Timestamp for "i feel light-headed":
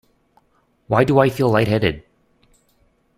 1.19-2.03